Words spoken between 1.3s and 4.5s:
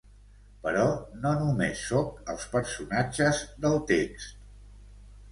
només sóc els personatges del text.